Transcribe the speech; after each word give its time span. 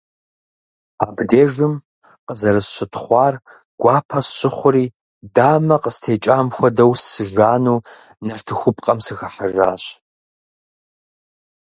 Абдежым 1.05 1.73
къызэрысщытхъуар 2.25 3.33
гуапэ 3.79 4.19
сщыхъури, 4.25 4.85
дамэ 5.35 5.75
къыстекӀам 5.83 6.47
хуэдэу, 6.55 6.91
сыжану, 7.11 7.77
нартыхупкъэм 8.25 8.99
сыхыхьэжащ. 9.05 9.83